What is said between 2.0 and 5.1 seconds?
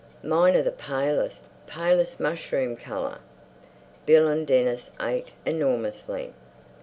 mushroom colour." Bill and Dennis